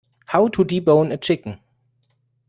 How 0.25 0.47
to 0.47 0.65
debone 0.65 1.13
a 1.13 1.17
chicken. 1.17 1.59